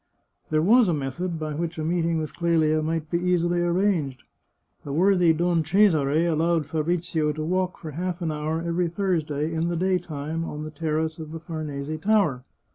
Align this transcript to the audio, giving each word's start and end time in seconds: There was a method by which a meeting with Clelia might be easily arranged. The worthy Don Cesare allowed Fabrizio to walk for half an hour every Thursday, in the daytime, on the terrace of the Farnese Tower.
There 0.49 0.63
was 0.63 0.89
a 0.89 0.95
method 0.95 1.37
by 1.37 1.53
which 1.53 1.77
a 1.77 1.83
meeting 1.85 2.17
with 2.17 2.35
Clelia 2.35 2.81
might 2.81 3.11
be 3.11 3.19
easily 3.23 3.61
arranged. 3.61 4.23
The 4.83 4.91
worthy 4.91 5.31
Don 5.31 5.63
Cesare 5.63 6.25
allowed 6.25 6.65
Fabrizio 6.65 7.31
to 7.33 7.43
walk 7.43 7.77
for 7.77 7.91
half 7.91 8.19
an 8.23 8.31
hour 8.31 8.63
every 8.63 8.87
Thursday, 8.87 9.53
in 9.53 9.67
the 9.67 9.77
daytime, 9.77 10.43
on 10.43 10.63
the 10.63 10.71
terrace 10.71 11.19
of 11.19 11.31
the 11.31 11.39
Farnese 11.39 11.99
Tower. 11.99 12.43